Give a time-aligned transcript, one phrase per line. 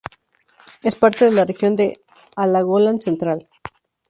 [0.81, 2.01] Es parte de la región de
[2.35, 3.47] Hålogaland Central.